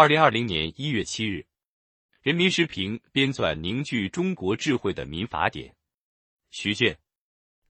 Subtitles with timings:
[0.00, 1.44] 二零二零年一月七日，
[2.22, 5.76] 人民时评编纂凝聚中国智慧的民法典。
[6.48, 6.98] 徐卷。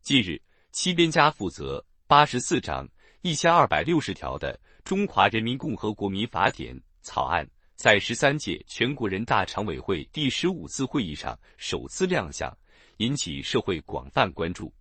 [0.00, 0.40] 近日，
[0.70, 2.88] 七编家负责八十四章
[3.22, 4.54] 一千二百六十条的
[4.88, 6.72] 《中华人民共和国民法典》
[7.02, 12.56] 草案，在十三届全国人大常委会第十五次会议上首次亮相，
[12.98, 14.72] 引起社会广泛关注。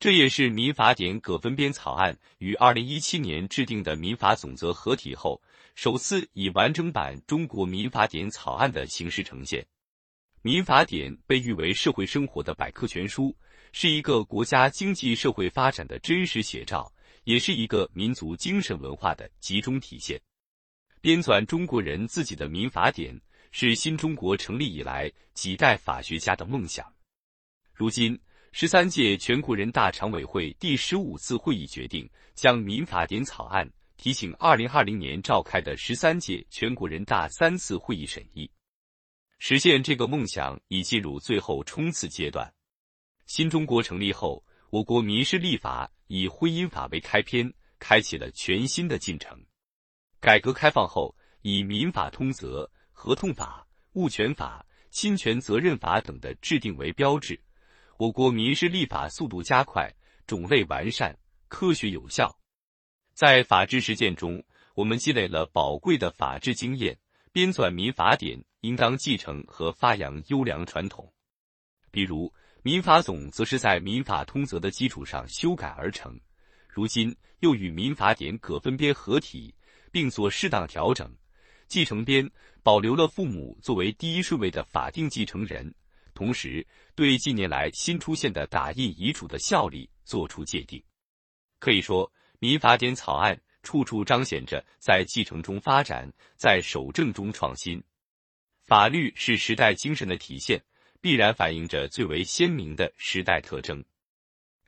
[0.00, 5.38] 这也是民法典葛分编草案与二零一七年制定的民法总则合体后，
[5.74, 9.62] 首次以完整版中国民法典草案的形式呈现。
[10.40, 13.36] 民法典被誉为社会生活的百科全书，
[13.72, 16.90] 是一个国家经济社会发展的真实写照，
[17.24, 20.18] 也是一个民族精神文化的集中体现。
[21.02, 23.20] 编纂中国人自己的民法典，
[23.52, 26.90] 是新中国成立以来几代法学家的梦想。
[27.74, 28.18] 如今。
[28.52, 38.50] 十三届全国人大常委会第十五次会议决定，将民法典草案提请二零二零年召开的十三届全国人大三次会议审议。
[39.38, 42.52] 实现这个梦想已进入最后冲刺阶段。
[43.24, 49.40] 新中国成立后，我国民事立法以婚姻法为开篇，开启了全新的进程。
[50.18, 57.40] 改革开放后，以民法通则、合同法、物权法、侵权责任法等的制定为标志。
[58.00, 59.94] 我国民事立法速度加快，
[60.26, 61.14] 种类完善，
[61.48, 62.34] 科学有效。
[63.12, 64.42] 在法治实践中，
[64.74, 66.98] 我们积累了宝贵的法治经验。
[67.30, 71.12] 编纂民法典，应当继承和发扬优良传统。
[71.90, 76.18] 比如，民法总则是在民法通则的基础上修改而成，
[76.70, 79.54] 如今又与民法典葛分编合体，
[79.92, 81.14] 并做适当调整。
[81.68, 82.26] 继承编
[82.62, 85.74] 保留了父母作为第一顺位的法定继承人。
[86.20, 90.82] 同时，对近年来新出现的打印遗嘱的效力作出界定。
[91.58, 97.82] 可以说，民法典草案处处彰显着在继承中发展，在守正中创新。
[98.66, 100.62] 法律是时代精神的体现，
[101.00, 103.82] 必然反映着最为鲜明的时代特征。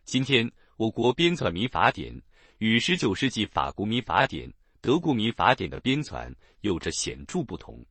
[0.06, 2.18] 今天，我国编纂民法典
[2.60, 4.50] 与十九世纪法国民法典、
[4.80, 7.84] 德国民法典的编纂有着显著不同。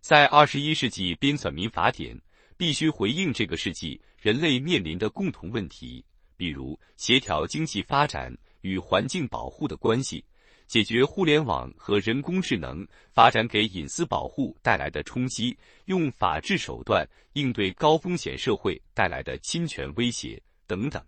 [0.00, 2.18] 在二十一世纪编纂民法典。
[2.58, 6.04] 必须回应这个世纪人类面临的共同问题，
[6.36, 10.24] 比如协调经济发展与环境保护的关系，
[10.66, 21.02] 解决互联网和人工智能发展给隐私保护带来的冲击，用法治手段应对高风险社会带来的侵权威胁等等。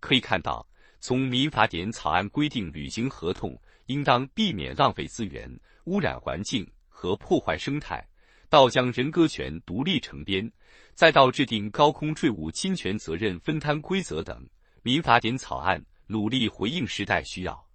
[0.00, 0.64] 可以看到，
[1.00, 5.50] 从民法典草案规定履行合同应当避免浪费资源、
[5.84, 8.07] 污染环境和破坏生态。
[8.50, 10.50] 到将人格权独立成编，
[10.94, 14.42] 再到制定高空坠物侵权责任分摊规则等，
[14.82, 17.68] 民法典草案努力回应时代需要，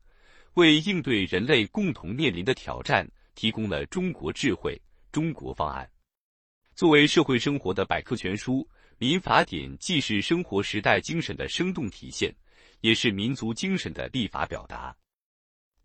[0.55, 5.87] 为应对人类共同面临的挑战提供了中国智慧、中国方案。
[6.75, 8.67] 作为社会生活的百科全书，
[8.97, 12.33] 民法典既是生活时代精神的生动体现，
[12.81, 14.95] 也是民族精神的立法表达。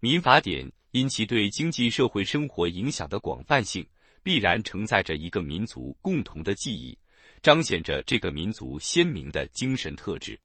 [0.00, 3.86] 民法典因其对经济社会生活影响的广泛性。
[4.22, 6.98] 必然承载着一个民族共同的记忆，
[7.42, 10.38] 彰显着这个民族鲜明的精神特质。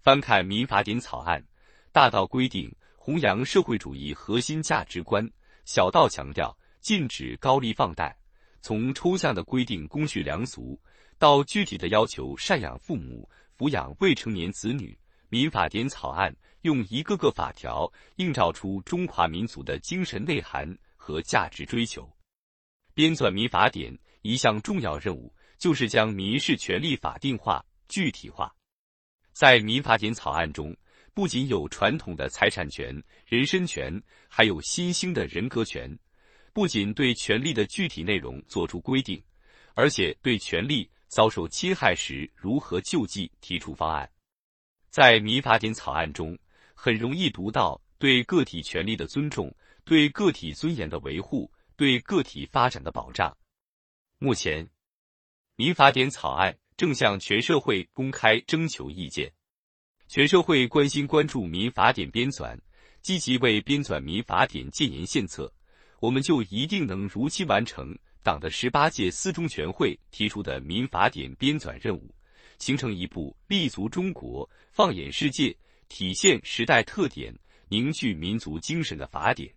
[0.00, 1.44] 翻看民法典草案，
[1.92, 5.28] 大到规定弘扬社会主义核心价值观，
[5.64, 8.10] 小到强调禁止高利放贷；
[8.60, 10.80] 从抽象的规定公序良俗，
[11.18, 14.98] 到具体的要求赡养父母、抚养未成年子女，
[15.28, 22.08] 民法典草案用一个个法条映照出中华民族的精神内涵和价值追求。
[22.94, 28.54] 编纂民法典一项重要任务，就是将民事权利法定化、具体化。
[29.32, 30.76] 在民法典草案中，
[31.14, 35.98] 不仅有传统的财产权、人身权，还有新兴的人格权。
[36.52, 39.22] 不仅对权利的具体内容作出规定，
[39.74, 44.06] 而且对权利遭受侵害时如何救济提出方案。
[44.90, 46.38] 在民法典草案中，
[46.74, 49.50] 很容易读到对个体权利的尊重，
[49.82, 51.50] 对个体尊严的维护。
[51.82, 53.36] 对个体发展的保障。
[54.20, 54.70] 目前，
[55.56, 59.32] 民法典草案正向全社会公开征求意见。
[60.06, 62.56] 全社会关心关注民法典编纂，
[63.00, 65.52] 积极为编纂民法典建言献策，
[65.98, 72.14] 我们就一定能如期完成党的十八届四中全会提出的民法典编纂任务，
[72.60, 75.52] 形成一部立足中国、放眼世界、
[75.88, 77.36] 体现时代特点、
[77.68, 79.52] 凝聚民族精神的法典。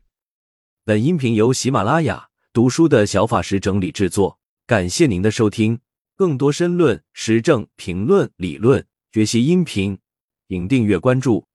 [0.87, 4.37] 本音频由喜马拉雅读书的小法师整理制作，
[4.67, 5.79] 感谢您的收听。
[6.15, 9.97] 更多深论、时政评论、理论学习音频，
[10.47, 11.47] 请订阅关注。